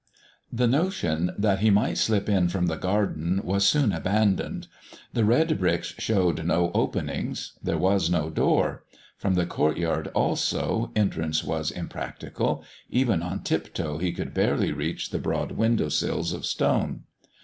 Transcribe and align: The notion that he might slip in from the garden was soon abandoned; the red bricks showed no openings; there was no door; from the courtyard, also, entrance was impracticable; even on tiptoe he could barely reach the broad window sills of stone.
The 0.51 0.65
notion 0.65 1.29
that 1.37 1.59
he 1.59 1.69
might 1.69 1.99
slip 1.99 2.27
in 2.27 2.49
from 2.49 2.65
the 2.65 2.75
garden 2.75 3.39
was 3.43 3.67
soon 3.67 3.91
abandoned; 3.91 4.65
the 5.13 5.23
red 5.23 5.59
bricks 5.59 5.93
showed 5.99 6.43
no 6.43 6.71
openings; 6.73 7.53
there 7.61 7.77
was 7.77 8.09
no 8.09 8.31
door; 8.31 8.83
from 9.15 9.35
the 9.35 9.45
courtyard, 9.45 10.07
also, 10.15 10.91
entrance 10.95 11.43
was 11.43 11.69
impracticable; 11.69 12.63
even 12.89 13.21
on 13.21 13.43
tiptoe 13.43 13.99
he 13.99 14.11
could 14.11 14.33
barely 14.33 14.71
reach 14.73 15.11
the 15.11 15.19
broad 15.19 15.51
window 15.51 15.89
sills 15.89 16.33
of 16.33 16.47
stone. 16.47 17.03